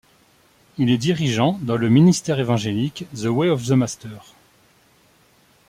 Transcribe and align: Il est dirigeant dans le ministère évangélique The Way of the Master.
Il 0.79 0.89
est 0.89 0.97
dirigeant 0.97 1.59
dans 1.61 1.77
le 1.77 1.87
ministère 1.87 2.39
évangélique 2.39 3.05
The 3.15 3.25
Way 3.25 3.49
of 3.49 3.63
the 3.67 3.73
Master. 3.73 4.25